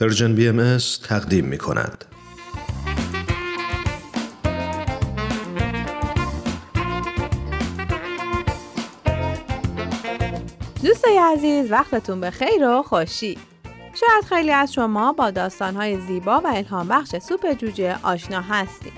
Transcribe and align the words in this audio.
Persian 0.00 0.34
BMS 0.34 0.78
تقدیم 1.08 1.44
می 1.44 1.58
کند. 1.58 2.04
دوستای 10.84 11.18
عزیز 11.18 11.70
وقتتون 11.70 12.20
به 12.20 12.30
خیر 12.30 12.68
و 12.68 12.82
خوشی 12.82 13.38
شاید 13.94 14.24
خیلی 14.28 14.50
از 14.50 14.72
شما 14.72 15.12
با 15.12 15.30
داستانهای 15.30 16.00
زیبا 16.00 16.40
و 16.40 16.46
الهام 16.46 16.88
بخش 16.88 17.16
سوپ 17.16 17.52
جوجه 17.52 17.96
آشنا 18.02 18.40
هستید 18.40 18.92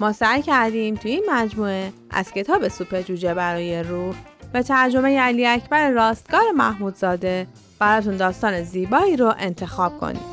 ما 0.00 0.12
سعی 0.12 0.42
کردیم 0.42 0.94
توی 0.94 1.10
این 1.10 1.24
مجموعه 1.30 1.92
از 2.10 2.32
کتاب 2.32 2.68
سوپ 2.68 3.00
جوجه 3.00 3.34
برای 3.34 3.82
روح 3.82 4.14
به 4.52 4.62
ترجمه 4.62 5.18
علی 5.18 5.46
اکبر 5.46 5.90
راستگار 5.90 6.50
محمودزاده 6.56 7.46
براتون 7.80 8.16
داستان 8.16 8.62
زیبایی 8.62 9.16
رو 9.16 9.34
انتخاب 9.38 9.98
کنیم. 10.00 10.24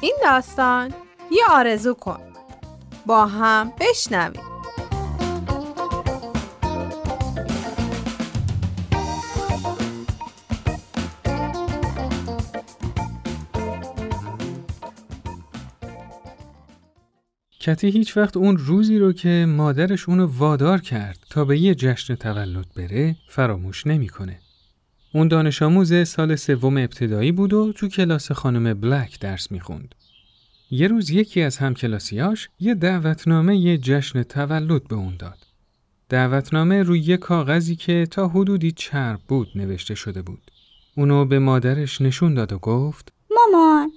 این 0.00 0.14
داستان 0.22 0.94
یه 1.30 1.44
آرزو 1.50 1.94
کن. 1.94 2.20
با 3.06 3.26
هم 3.26 3.72
بشنویم. 3.80 4.51
کتی 17.62 17.90
هیچ 17.90 18.16
وقت 18.16 18.36
اون 18.36 18.56
روزی 18.56 18.98
رو 18.98 19.12
که 19.12 19.46
مادرش 19.48 20.08
اونو 20.08 20.26
وادار 20.26 20.80
کرد 20.80 21.26
تا 21.30 21.44
به 21.44 21.58
یه 21.58 21.74
جشن 21.74 22.14
تولد 22.14 22.66
بره 22.76 23.16
فراموش 23.28 23.86
نمی‌کنه. 23.86 24.38
اون 25.14 25.28
دانش 25.28 25.62
آموز 25.62 26.08
سال 26.08 26.36
سوم 26.36 26.76
ابتدایی 26.76 27.32
بود 27.32 27.52
و 27.52 27.72
تو 27.72 27.88
کلاس 27.88 28.32
خانم 28.32 28.74
بلک 28.74 29.20
درس 29.20 29.50
می‌خوند. 29.50 29.94
یه 30.70 30.88
روز 30.88 31.10
یکی 31.10 31.42
از 31.42 31.56
همکلاسیاش 31.56 32.48
یه 32.60 32.74
دعوتنامه 32.74 33.56
یه 33.56 33.78
جشن 33.78 34.22
تولد 34.22 34.88
به 34.88 34.94
اون 34.94 35.16
داد. 35.18 35.38
دعوتنامه 36.08 36.82
روی 36.82 37.00
یه 37.00 37.16
کاغذی 37.16 37.76
که 37.76 38.06
تا 38.10 38.28
حدودی 38.28 38.72
چرب 38.72 39.20
بود 39.28 39.48
نوشته 39.54 39.94
شده 39.94 40.22
بود. 40.22 40.50
اونو 40.96 41.24
به 41.24 41.38
مادرش 41.38 42.00
نشون 42.00 42.34
داد 42.34 42.52
و 42.52 42.58
گفت 42.58 43.12
مامان 43.30 43.92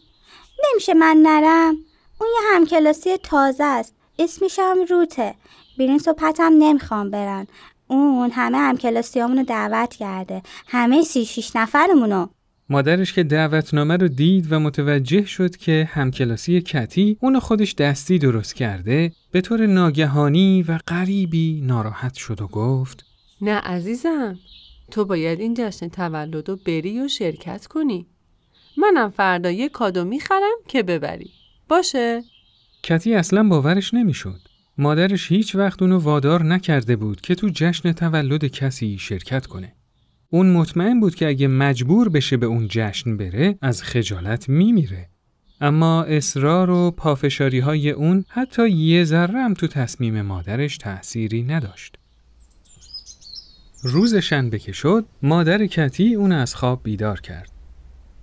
نمیشه 0.72 0.94
من 0.94 1.18
نرم 1.24 1.76
اون 2.20 2.30
یه 2.30 2.56
همکلاسی 2.56 3.18
تازه 3.18 3.64
است. 3.64 3.96
اسمش 4.20 4.60
هم 4.60 4.78
روته 4.90 5.36
بیرین 5.78 5.98
صبحتم 5.98 6.54
نمی‌خوام 6.60 7.12
برن. 7.12 7.48
اون 7.88 8.32
همه 8.32 8.58
همکلاسیامونو 8.58 9.44
دعوت 9.44 9.94
کرده. 9.94 10.42
همه 10.68 11.04
سی 11.04 11.26
شیش 11.26 11.56
نفرمونو. 11.56 12.28
مادرش 12.70 13.14
که 13.14 13.24
دعوتنامه 13.24 13.98
رو 13.98 14.08
دید 14.08 14.52
و 14.52 14.60
متوجه 14.60 15.26
شد 15.26 15.56
که 15.56 15.90
همکلاسی 15.92 16.62
کتی 16.62 17.18
اونو 17.22 17.40
خودش 17.40 17.76
دستی 17.76 18.20
درست 18.20 18.56
کرده 18.56 19.12
به 19.32 19.42
طور 19.42 19.66
ناگهانی 19.66 20.64
و 20.68 20.80
غریبی 20.88 21.62
ناراحت 21.64 22.14
شد 22.14 22.42
و 22.42 22.48
گفت 22.48 23.06
نه 23.42 23.56
عزیزم 23.56 24.40
تو 24.92 25.06
باید 25.06 25.40
این 25.40 25.54
جشن 25.58 25.90
تولد 25.90 26.50
رو 26.50 26.56
بری 26.66 27.02
و 27.02 27.08
شرکت 27.08 27.68
کنی. 27.68 28.08
منم 28.78 29.10
فردا 29.10 29.52
یه 29.52 29.70
کادو 29.70 30.04
می‌خرم 30.04 30.58
که 30.68 30.84
ببری. 30.84 31.32
باشه؟ 31.68 32.24
کتی 32.84 33.16
اصلا 33.16 33.44
باورش 33.44 33.94
نمی‌شد. 33.94 34.40
مادرش 34.78 35.32
هیچ 35.32 35.56
وقت 35.56 35.82
اونو 35.82 36.00
وادار 36.00 36.44
نکرده 36.44 36.96
بود 36.96 37.22
که 37.22 37.36
تو 37.36 37.50
جشن 37.54 37.92
تولد 37.92 38.46
کسی 38.46 38.98
شرکت 38.98 39.46
کنه. 39.46 39.74
اون 40.30 40.54
مطمئن 40.54 41.00
بود 41.00 41.16
که 41.16 41.28
اگه 41.28 41.48
مجبور 41.48 42.10
بشه 42.10 42.38
به 42.38 42.46
اون 42.46 42.68
جشن 42.70 43.18
بره 43.18 43.58
از 43.62 43.84
خجالت 43.84 44.50
میمیره. 44.50 45.10
اما 45.62 46.04
اصرار 46.04 46.70
و 46.70 46.92
پافشاری 46.92 47.60
های 47.60 47.90
اون 47.90 48.26
حتی 48.28 48.70
یه 48.70 49.04
ذره 49.04 49.44
هم 49.44 49.54
تو 49.54 49.68
تصمیم 49.68 50.22
مادرش 50.22 50.78
تأثیری 50.78 51.44
نداشت. 51.44 51.96
روز 53.84 54.16
شنبه 54.16 54.60
که 54.60 55.04
مادر 55.22 55.66
کتی 55.66 56.16
اون 56.16 56.32
از 56.32 56.56
خواب 56.56 56.84
بیدار 56.84 57.22
کرد. 57.22 57.55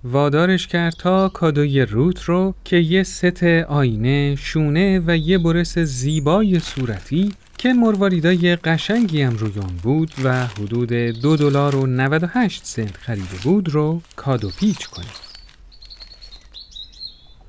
وادارش 0.04 0.66
کرد 0.66 0.92
تا 0.92 1.28
کادوی 1.28 1.80
روت 1.80 2.22
رو 2.22 2.54
که 2.64 2.76
یه 2.76 3.02
ست 3.02 3.42
آینه، 3.68 4.36
شونه 4.36 5.02
و 5.06 5.16
یه 5.16 5.38
برس 5.38 5.78
زیبای 5.78 6.58
صورتی 6.58 7.32
که 7.58 7.72
مرواریدای 7.72 8.56
قشنگی 8.56 9.22
هم 9.22 9.36
روی 9.36 9.52
اون 9.54 9.76
بود 9.82 10.12
و 10.24 10.46
حدود 10.46 10.92
دو 10.92 11.36
دلار 11.36 11.76
و 11.76 11.86
98 11.86 12.64
سنت 12.64 12.96
خریده 12.96 13.36
بود 13.44 13.68
رو 13.68 14.02
کادو 14.16 14.50
پیچ 14.60 14.86
کنه. 14.86 15.06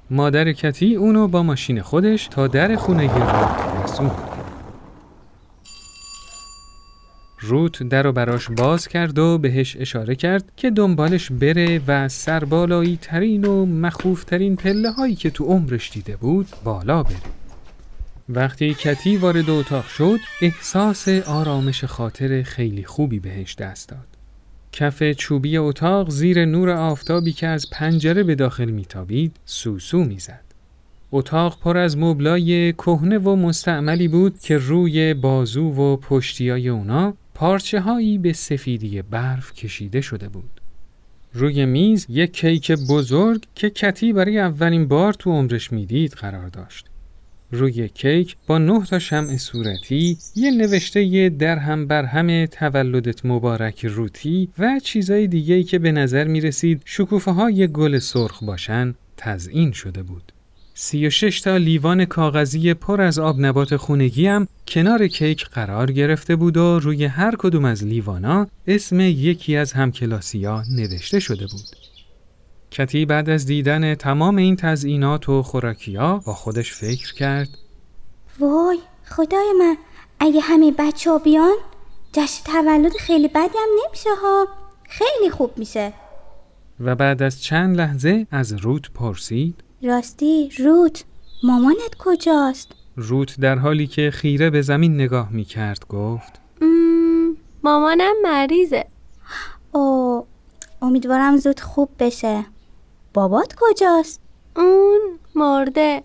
مادر 0.09 0.53
کتی 0.53 0.95
اونو 0.95 1.27
با 1.27 1.43
ماشین 1.43 1.81
خودش 1.81 2.27
تا 2.27 2.47
در 2.47 2.75
خونه 2.75 3.03
روت 3.03 3.83
رسوند. 3.83 4.32
روت 7.43 7.83
در 7.83 8.07
و 8.07 8.11
براش 8.11 8.51
باز 8.51 8.87
کرد 8.87 9.19
و 9.19 9.37
بهش 9.37 9.77
اشاره 9.79 10.15
کرد 10.15 10.51
که 10.57 10.69
دنبالش 10.69 11.31
بره 11.31 11.81
و 11.87 12.09
سربالایی 12.09 12.99
ترین 13.01 13.45
و 13.45 13.65
مخوفترین 13.65 14.55
پله 14.55 14.91
هایی 14.91 15.15
که 15.15 15.29
تو 15.29 15.45
عمرش 15.45 15.91
دیده 15.91 16.15
بود 16.15 16.47
بالا 16.63 17.03
بره. 17.03 17.15
وقتی 18.29 18.73
کتی 18.73 19.17
وارد 19.17 19.49
اتاق 19.49 19.87
شد 19.87 20.19
احساس 20.41 21.07
آرامش 21.07 21.83
خاطر 21.83 22.41
خیلی 22.41 22.83
خوبی 22.83 23.19
بهش 23.19 23.55
دست 23.55 23.89
داد. 23.89 24.07
کف 24.71 25.11
چوبی 25.11 25.57
اتاق 25.57 26.09
زیر 26.09 26.45
نور 26.45 26.69
آفتابی 26.69 27.31
که 27.31 27.47
از 27.47 27.69
پنجره 27.71 28.23
به 28.23 28.35
داخل 28.35 28.69
میتابید 28.69 29.35
سوسو 29.45 30.03
می‌زد. 30.03 30.43
اتاق 31.11 31.59
پر 31.59 31.77
از 31.77 31.97
مبلای 31.97 32.73
کهنه 32.73 33.17
و 33.17 33.35
مستعملی 33.35 34.07
بود 34.07 34.39
که 34.39 34.57
روی 34.57 35.13
بازو 35.13 35.63
و 35.63 35.97
پشتیای 35.97 36.69
اونا 36.69 37.13
پارچه 37.33 37.79
هایی 37.79 38.17
به 38.17 38.33
سفیدی 38.33 39.01
برف 39.01 39.53
کشیده 39.53 40.01
شده 40.01 40.29
بود. 40.29 40.61
روی 41.33 41.65
میز 41.65 42.05
یک 42.09 42.33
کیک 42.33 42.71
بزرگ 42.71 43.43
که 43.55 43.69
کتی 43.69 44.13
برای 44.13 44.39
اولین 44.39 44.87
بار 44.87 45.13
تو 45.13 45.31
عمرش 45.31 45.71
می‌دید 45.71 46.11
قرار 46.11 46.47
داشت. 46.47 46.85
روی 47.51 47.89
کیک 47.89 48.35
با 48.47 48.57
نه 48.57 48.85
تا 48.85 48.99
شمع 48.99 49.37
صورتی 49.37 50.17
یه 50.35 50.51
نوشته 50.51 51.29
در 51.29 51.57
هم 51.57 51.87
بر 51.87 52.05
هم 52.05 52.45
تولدت 52.45 53.25
مبارک 53.25 53.85
روتی 53.85 54.49
و 54.59 54.79
چیزای 54.83 55.27
دیگهی 55.27 55.63
که 55.63 55.79
به 55.79 55.91
نظر 55.91 56.27
می 56.27 56.41
رسید 56.41 56.81
شکوفه 56.85 57.31
های 57.31 57.67
گل 57.67 57.99
سرخ 57.99 58.43
باشن 58.43 58.95
تزئین 59.17 59.71
شده 59.71 60.03
بود. 60.03 60.32
سی 60.73 61.07
و 61.07 61.09
شش 61.09 61.41
تا 61.41 61.57
لیوان 61.57 62.05
کاغذی 62.05 62.73
پر 62.73 63.01
از 63.01 63.19
آب 63.19 63.39
نبات 63.39 63.75
خونگی 63.75 64.27
هم 64.27 64.47
کنار 64.67 65.07
کیک 65.07 65.45
قرار 65.45 65.91
گرفته 65.91 66.35
بود 66.35 66.57
و 66.57 66.79
روی 66.79 67.05
هر 67.05 67.35
کدوم 67.35 67.65
از 67.65 67.83
لیوانا 67.83 68.47
اسم 68.67 68.99
یکی 68.99 69.55
از 69.55 69.73
همکلاسیا 69.73 70.63
نوشته 70.71 71.19
شده 71.19 71.47
بود. 71.47 71.75
کتی 72.71 73.05
بعد 73.05 73.29
از 73.29 73.45
دیدن 73.45 73.95
تمام 73.95 74.35
این 74.35 74.55
تزئینات 74.55 75.29
و 75.29 75.43
خوراکیا 75.43 76.17
با 76.25 76.33
خودش 76.33 76.73
فکر 76.73 77.13
کرد. 77.13 77.49
وای 78.39 78.79
خدای 79.05 79.53
من 79.59 79.77
اگه 80.19 80.39
همه 80.39 80.71
بچه 80.71 81.11
ها 81.11 81.17
بیان 81.17 81.55
جشن 82.13 82.43
تولد 82.45 82.97
خیلی 82.99 83.27
بدی 83.27 83.57
هم 83.57 83.69
نمیشه 83.85 84.09
ها. 84.21 84.47
خیلی 84.89 85.29
خوب 85.29 85.57
میشه. 85.57 85.93
و 86.79 86.95
بعد 86.95 87.21
از 87.21 87.43
چند 87.43 87.77
لحظه 87.77 88.27
از 88.31 88.53
روت 88.53 88.91
پرسید. 88.91 89.63
راستی 89.83 90.49
روت 90.57 91.03
مامانت 91.43 91.95
کجاست؟ 91.99 92.71
روت 92.95 93.39
در 93.39 93.57
حالی 93.57 93.87
که 93.87 94.11
خیره 94.11 94.49
به 94.49 94.61
زمین 94.61 94.95
نگاه 94.95 95.31
می 95.31 95.45
کرد 95.45 95.87
گفت 95.87 96.39
مامانم 97.63 98.13
مریضه. 98.23 98.85
او 99.71 100.25
امیدوارم 100.81 101.37
زود 101.37 101.59
خوب 101.59 101.89
بشه. 101.99 102.45
بابات 103.13 103.55
کجاست؟ 103.57 104.21
اون 104.55 104.99
مرده. 105.35 106.03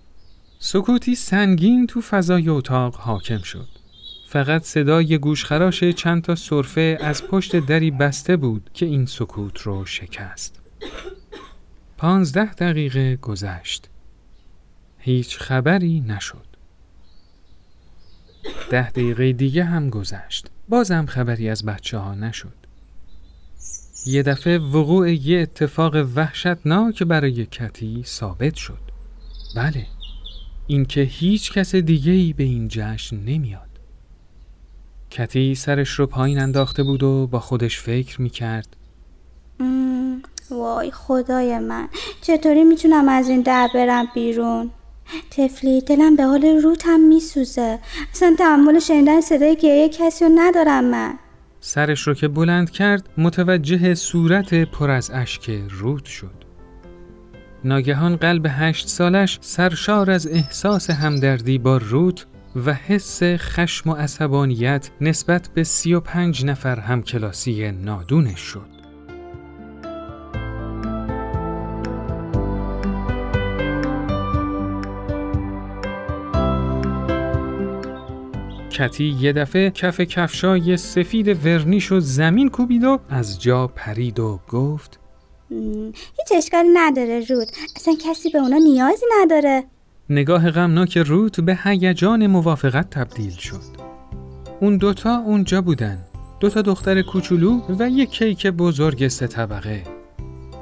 سکوتی 0.59 1.15
سنگین 1.15 1.87
تو 1.87 2.01
فضای 2.01 2.49
اتاق 2.49 2.95
حاکم 2.95 3.43
شد. 3.43 3.69
فقط 4.29 4.63
صدای 4.63 5.19
گوشخراش 5.19 5.85
چند 5.85 6.23
تا 6.23 6.35
صرفه 6.35 6.99
از 7.01 7.27
پشت 7.27 7.57
دری 7.57 7.91
بسته 7.91 8.37
بود 8.37 8.71
که 8.75 8.87
این 8.87 9.07
سکوت 9.07 9.59
رو 9.61 9.85
شکست. 9.85 10.61
پانزده 11.99 12.55
دقیقه 12.55 13.17
گذشت. 13.17 13.89
هیچ 14.99 15.39
خبری 15.39 16.01
نشد. 16.01 16.47
ده 18.71 18.91
دقیقه 18.91 19.33
دیگه 19.33 19.65
هم 19.65 19.91
گذشت. 19.91 20.51
بازم 20.69 21.07
خبری 21.07 21.49
از 21.49 21.65
بچه 21.65 21.99
ها 21.99 22.15
نشد. 22.15 22.55
یه 24.07 24.23
دفعه 24.23 24.59
وقوع 24.59 25.13
یه 25.13 25.41
اتفاق 25.41 25.95
وحشتناک 26.15 27.03
برای 27.03 27.47
کتی 27.47 28.03
ثابت 28.07 28.55
شد. 28.55 28.83
بله، 29.57 29.87
اینکه 30.67 31.01
هیچ 31.01 31.53
کس 31.53 31.75
دیگه 31.75 32.13
ای 32.13 32.33
به 32.33 32.45
این 32.45 32.69
جشن 32.69 33.17
نمیاد. 33.17 33.81
کتی 35.11 35.55
سرش 35.55 35.91
رو 35.91 36.07
پایین 36.07 36.39
انداخته 36.39 36.83
بود 36.83 37.03
و 37.03 37.27
با 37.27 37.41
خودش 37.41 37.81
فکر 37.81 38.23
می‌کرد 38.23 38.77
وای 40.51 40.91
خدای 40.91 41.59
من 41.59 41.89
چطوری 42.21 42.65
می‌تونم 42.65 43.09
از 43.09 43.29
این 43.29 43.41
در 43.41 43.69
برم 43.75 44.09
بیرون 44.15 44.71
تفلی 45.31 45.81
دلم 45.81 46.17
به 46.17 46.25
حال 46.25 46.45
روتم 46.45 47.01
میسوزه 47.01 47.79
اصلا 48.13 48.35
تحمل 48.39 48.79
شنیدن 48.79 49.21
صدای 49.21 49.57
گریه 49.57 49.89
کسی 49.89 50.25
رو 50.25 50.31
ندارم 50.35 50.85
من 50.85 51.15
سرش 51.61 52.01
رو 52.01 52.15
که 52.15 52.29
بلند 52.29 52.71
کرد 52.71 53.09
متوجه 53.19 53.95
صورت 53.95 54.55
پر 54.55 54.91
از 54.91 55.11
اشک 55.15 55.51
رود 55.71 56.05
شد. 56.05 56.45
ناگهان 57.65 58.17
قلب 58.17 58.47
هشت 58.49 58.89
سالش 58.89 59.39
سرشار 59.41 60.11
از 60.11 60.27
احساس 60.27 60.91
همدردی 60.91 61.59
با 61.59 61.77
روت 61.77 62.27
و 62.67 62.75
حس 62.75 63.23
خشم 63.23 63.91
و 63.91 63.95
عصبانیت 63.95 64.91
نسبت 65.01 65.49
به 65.55 65.65
سی 65.65 65.95
و 65.95 66.01
پنج 66.01 66.45
نفر 66.45 66.81
همکلاسی 66.81 67.71
نادونش 67.71 68.41
شد. 68.41 68.78
کتی 78.79 79.17
یه 79.21 79.33
دفعه 79.33 79.71
کف 79.71 80.01
کفشای 80.01 80.77
سفید 80.77 81.47
ورنیش 81.47 81.93
و 81.93 82.01
زمین 82.01 82.49
کوبید 82.49 82.85
و 82.85 82.99
از 83.09 83.43
جا 83.43 83.67
پرید 83.67 84.21
و 84.21 84.41
گفت 84.49 84.99
هیچ 86.19 86.33
اشکالی 86.37 86.69
نداره 86.75 87.25
رود 87.29 87.49
اصلا 87.77 87.95
کسی 88.05 88.31
به 88.31 88.39
اونا 88.39 88.57
نیازی 88.57 89.07
نداره 89.21 89.65
نگاه 90.11 90.51
غمناک 90.51 90.99
روت 90.99 91.41
به 91.41 91.59
هیجان 91.65 92.27
موافقت 92.27 92.91
تبدیل 92.91 93.31
شد. 93.31 93.61
اون 94.61 94.77
دوتا 94.77 95.17
اونجا 95.17 95.63
بودن. 95.63 95.99
دوتا 96.41 96.63
دختر 96.63 97.03
کوچولو 97.03 97.61
و 97.79 97.89
یک 97.89 98.11
کیک 98.11 98.47
بزرگ 98.47 99.09
سه 99.09 99.27
طبقه. 99.27 99.83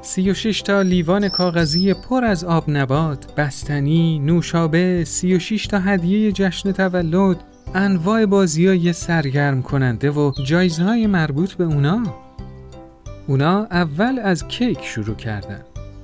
سی 0.01 0.31
و 0.31 0.33
شش 0.33 0.61
تا 0.61 0.81
لیوان 0.81 1.29
کاغذی 1.29 1.93
پر 1.93 2.25
از 2.25 2.43
آب 2.43 2.69
نبات، 2.69 3.35
بستنی، 3.35 4.19
نوشابه، 4.19 5.03
سی 5.03 5.35
و 5.35 5.39
شش 5.39 5.67
تا 5.67 5.79
هدیه 5.79 6.31
جشن 6.31 6.71
تولد، 6.71 7.37
انواع 7.75 8.25
بازی 8.25 8.93
سرگرم 8.93 9.61
کننده 9.61 10.11
و 10.11 10.31
جایزهای 10.45 11.07
مربوط 11.07 11.53
به 11.53 11.63
اونا. 11.63 12.03
اونا 13.27 13.67
اول 13.71 14.19
از 14.19 14.47
کیک 14.47 14.79
شروع 14.83 15.15
کردن. 15.15 15.61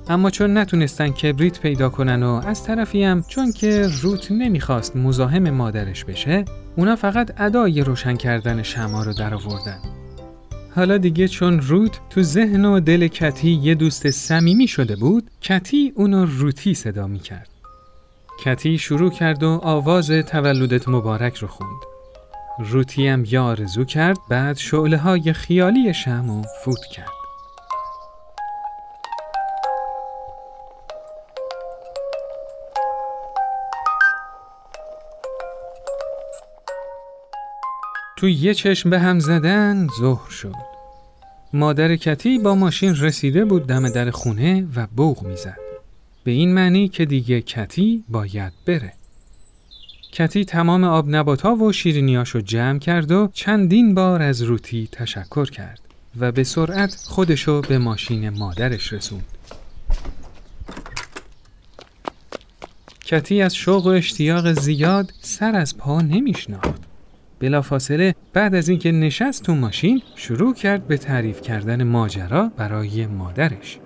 اما 0.08 0.30
چون 0.30 0.58
نتونستن 0.58 1.08
کبریت 1.08 1.60
پیدا 1.60 1.88
کنن 1.88 2.22
و 2.22 2.40
از 2.46 2.64
طرفی 2.64 3.04
هم 3.04 3.22
چون 3.28 3.52
که 3.52 3.88
روت 4.02 4.32
نمی‌خواست 4.32 4.96
مزاحم 4.96 5.50
مادرش 5.50 6.04
بشه 6.04 6.44
اونا 6.76 6.96
فقط 6.96 7.40
ادای 7.40 7.80
روشن 7.80 8.16
کردن 8.16 8.62
شما 8.62 9.02
رو 9.02 9.12
در 9.12 9.34
آوردن. 9.34 9.78
حالا 10.74 10.98
دیگه 10.98 11.28
چون 11.28 11.60
روت 11.60 12.00
تو 12.10 12.22
ذهن 12.22 12.64
و 12.64 12.80
دل 12.80 13.08
کتی 13.08 13.50
یه 13.50 13.74
دوست 13.74 14.10
صمیمی 14.10 14.68
شده 14.68 14.96
بود 14.96 15.30
کتی 15.40 15.92
اونو 15.94 16.26
روتی 16.26 16.74
صدا 16.74 17.06
می‌کرد. 17.06 17.53
کتی 18.44 18.78
شروع 18.78 19.10
کرد 19.10 19.42
و 19.42 19.60
آواز 19.62 20.10
تولدت 20.10 20.88
مبارک 20.88 21.36
رو 21.36 21.48
خوند. 21.48 21.82
روتی 22.58 23.08
هم 23.08 23.24
یه 23.24 23.40
آرزو 23.40 23.84
کرد 23.84 24.18
بعد 24.28 24.56
شعله 24.56 24.96
های 24.96 25.32
خیالی 25.32 25.94
شمع 25.94 26.42
فوت 26.64 26.80
کرد. 26.92 27.08
تو 38.16 38.28
یه 38.28 38.54
چشم 38.54 38.90
به 38.90 38.98
هم 38.98 39.18
زدن 39.18 39.86
ظهر 40.00 40.30
شد. 40.30 40.54
مادر 41.52 41.96
کتی 41.96 42.38
با 42.38 42.54
ماشین 42.54 42.96
رسیده 42.96 43.44
بود 43.44 43.66
دم 43.66 43.88
در 43.88 44.10
خونه 44.10 44.66
و 44.76 44.86
بوغ 44.86 45.22
می‌زد. 45.22 45.63
به 46.24 46.30
این 46.30 46.54
معنی 46.54 46.88
که 46.88 47.04
دیگه 47.04 47.40
کتی 47.40 48.04
باید 48.08 48.52
بره. 48.66 48.92
کتی 50.12 50.44
تمام 50.44 50.84
آب 50.84 51.08
نباتا 51.08 51.54
و 51.54 51.72
شیرینیاشو 51.72 52.40
جمع 52.40 52.78
کرد 52.78 53.12
و 53.12 53.28
چندین 53.32 53.94
بار 53.94 54.22
از 54.22 54.42
روتی 54.42 54.88
تشکر 54.92 55.50
کرد 55.50 55.80
و 56.20 56.32
به 56.32 56.44
سرعت 56.44 56.94
خودشو 57.08 57.60
به 57.60 57.78
ماشین 57.78 58.30
مادرش 58.30 58.92
رسوند. 58.92 59.24
کتی 63.04 63.42
از 63.42 63.54
شوق 63.54 63.86
و 63.86 63.88
اشتیاق 63.88 64.52
زیاد 64.52 65.12
سر 65.20 65.56
از 65.56 65.76
پا 65.76 66.00
نمیشناخت. 66.00 66.82
بلافاصله 67.38 68.14
بعد 68.32 68.54
از 68.54 68.68
اینکه 68.68 68.92
نشست 68.92 69.42
تو 69.42 69.54
ماشین 69.54 70.02
شروع 70.16 70.54
کرد 70.54 70.86
به 70.86 70.96
تعریف 70.96 71.40
کردن 71.40 71.82
ماجرا 71.82 72.50
برای 72.56 73.06
مادرش. 73.06 73.78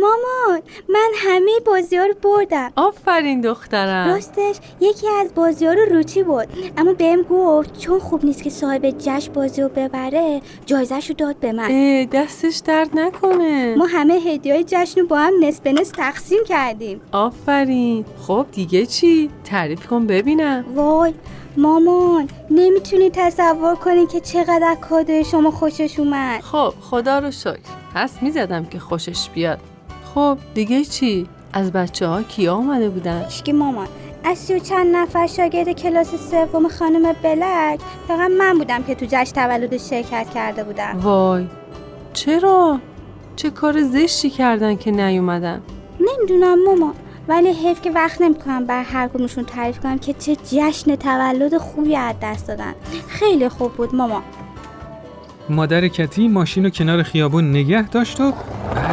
مامان 0.00 0.62
من 0.88 1.10
همه 1.16 1.50
بازی 1.66 1.96
ها 1.96 2.06
رو 2.06 2.14
بردم. 2.22 2.72
آفرین 2.76 3.40
دخترم. 3.40 4.08
راستش 4.08 4.56
یکی 4.80 5.06
از 5.20 5.34
بازی 5.34 5.66
ها 5.66 5.72
رو 5.72 5.84
روچی 5.84 6.22
بود 6.22 6.46
اما 6.76 6.92
بهم 6.92 7.22
گفت 7.22 7.78
چون 7.78 7.98
خوب 7.98 8.24
نیست 8.24 8.42
که 8.42 8.50
صاحب 8.50 8.90
جشن 8.98 9.32
بازی 9.32 9.62
رو 9.62 9.68
ببره 9.68 10.40
جایزش 10.66 11.08
رو 11.08 11.14
داد 11.14 11.36
به 11.36 11.52
من. 11.52 12.04
دستش 12.04 12.56
درد 12.64 12.98
نکنه. 12.98 13.74
ما 13.78 13.86
همه 13.86 14.14
هدیه 14.14 14.64
جشن 14.64 15.00
رو 15.00 15.06
با 15.06 15.18
هم 15.18 15.32
نصف 15.40 15.60
به 15.60 15.72
نصف 15.72 15.96
تقسیم 15.96 16.44
کردیم. 16.44 17.00
آفرین. 17.12 18.04
خب 18.26 18.46
دیگه 18.52 18.86
چی؟ 18.86 19.30
تعریف 19.44 19.86
کن 19.86 20.06
ببینم. 20.06 20.64
وای 20.74 21.14
مامان 21.56 22.28
نمی‌تونی 22.50 23.10
تصور 23.10 23.74
کنی 23.74 24.06
که 24.06 24.20
چقدر 24.20 24.64
از 24.64 24.76
کادوی 24.80 25.24
شما 25.24 25.50
خوشش 25.50 25.98
اومد. 25.98 26.40
خب 26.40 26.74
خدا 26.80 27.18
رو 27.18 27.30
شکر. 27.30 27.58
پس 27.94 28.22
می‌زدم 28.22 28.64
که 28.64 28.78
خوشش 28.78 29.28
بیاد. 29.34 29.58
خب 30.14 30.38
دیگه 30.54 30.84
چی؟ 30.84 31.26
از 31.52 31.72
بچه 31.72 32.06
ها 32.06 32.22
کیا 32.22 32.54
اومده 32.54 32.88
بودن؟ 32.88 33.24
اشکی 33.26 33.52
مامان 33.52 33.86
از 34.24 34.38
سی 34.38 34.54
و 34.54 34.58
چند 34.58 34.96
نفر 34.96 35.26
شاگرد 35.26 35.68
کلاس 35.68 36.30
سوم 36.30 36.68
خانم 36.68 37.12
بلک 37.22 37.80
فقط 38.08 38.30
من 38.38 38.58
بودم 38.58 38.82
که 38.82 38.94
تو 38.94 39.06
جشن 39.10 39.32
تولد 39.32 39.76
شرکت 39.76 40.26
کرده 40.34 40.64
بودم 40.64 41.00
وای 41.02 41.46
چرا؟ 42.12 42.78
چه 43.36 43.50
کار 43.50 43.82
زشتی 43.82 44.30
کردن 44.30 44.76
که 44.76 44.90
نیومدن؟ 44.90 45.62
نمی‌دونم 46.00 46.64
مامان 46.64 46.94
ولی 47.28 47.52
حیف 47.52 47.80
که 47.80 47.90
وقت 47.90 48.22
نمی‌کنم 48.22 48.66
بر 48.66 48.82
هر 48.82 49.08
کدومشون 49.08 49.44
تعریف 49.44 49.80
کنم 49.80 49.98
که 49.98 50.12
چه 50.12 50.36
جشن 50.36 50.96
تولد 50.96 51.58
خوبی 51.58 51.96
از 51.96 52.14
دست 52.22 52.48
دادن 52.48 52.74
خیلی 53.08 53.48
خوب 53.48 53.72
بود 53.72 53.94
مامان 53.94 54.22
مادر 55.48 55.88
کتی 55.88 56.28
ماشین 56.28 56.64
رو 56.64 56.70
کنار 56.70 57.02
خیابون 57.02 57.50
نگه 57.50 57.88
داشت 57.88 58.20
و 58.20 58.32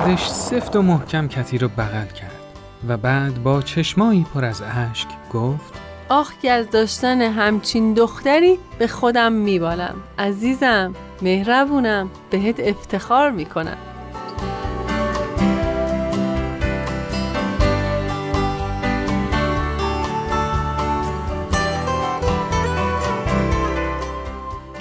بعدش 0.05 0.27
سفت 0.27 0.75
و 0.75 0.81
محکم 0.81 1.27
کتی 1.27 1.57
رو 1.57 1.67
بغل 1.67 2.05
کرد 2.05 2.35
و 2.87 2.97
بعد 2.97 3.43
با 3.43 3.61
چشمایی 3.61 4.25
پر 4.33 4.45
از 4.45 4.61
اشک 4.61 5.07
گفت 5.33 5.73
آخ 6.09 6.31
که 6.41 6.51
از 6.51 6.69
داشتن 6.69 7.21
همچین 7.21 7.93
دختری 7.93 8.59
به 8.79 8.87
خودم 8.87 9.33
میبالم. 9.33 9.95
عزیزم 10.19 10.93
مهربونم 11.21 12.09
بهت 12.29 12.59
افتخار 12.59 13.31
می‌کنم. 13.31 13.77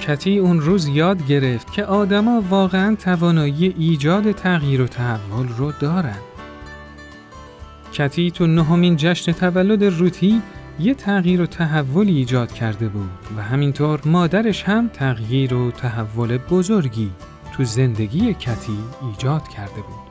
کتی 0.01 0.37
اون 0.37 0.61
روز 0.61 0.87
یاد 0.87 1.27
گرفت 1.27 1.71
که 1.71 1.85
آدما 1.85 2.43
واقعا 2.49 2.95
توانایی 2.95 3.75
ایجاد 3.77 4.31
تغییر 4.31 4.81
و 4.81 4.87
تحول 4.87 5.47
رو 5.57 5.71
دارن. 5.79 6.17
کتی 7.93 8.31
تو 8.31 8.47
نهمین 8.47 8.95
جشن 8.97 9.31
تولد 9.31 9.83
روتی 9.83 10.41
یه 10.79 10.93
تغییر 10.93 11.41
و 11.41 11.45
تحولی 11.45 12.17
ایجاد 12.17 12.51
کرده 12.51 12.87
بود 12.87 13.09
و 13.37 13.41
همینطور 13.41 14.01
مادرش 14.05 14.63
هم 14.63 14.87
تغییر 14.87 15.53
و 15.53 15.71
تحول 15.71 16.37
بزرگی 16.37 17.11
تو 17.53 17.63
زندگی 17.63 18.33
کتی 18.33 18.77
ایجاد 19.01 19.47
کرده 19.47 19.81
بود. 19.81 20.10